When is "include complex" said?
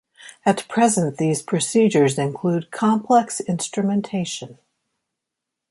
2.17-3.39